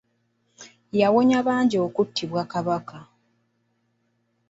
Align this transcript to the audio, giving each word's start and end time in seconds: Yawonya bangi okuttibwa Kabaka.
Yawonya 0.99 1.39
bangi 1.47 1.77
okuttibwa 1.85 2.41
Kabaka. 2.51 2.99